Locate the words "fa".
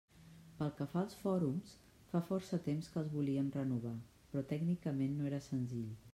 0.93-1.01, 2.13-2.21